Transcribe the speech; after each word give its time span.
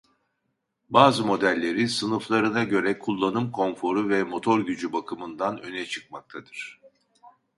Bazı 0.89 1.25
modelleri 1.25 1.89
sınıflarına 1.89 2.63
göre 2.63 2.99
kullanım 2.99 3.51
konforu 3.51 4.09
ve 4.09 4.23
motor 4.23 4.59
gücü 4.59 4.93
bakımından 4.93 5.61
öne 5.61 5.85
çıkmaktadır. 5.85 6.81